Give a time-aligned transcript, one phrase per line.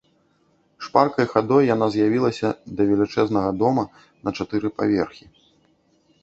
[0.85, 3.83] Шпаркай хадой яна з'явілася да велічэзнага дома
[4.23, 5.25] на чатыры паверхі.